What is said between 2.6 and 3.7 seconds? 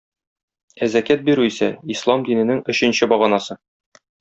өченче баганасы.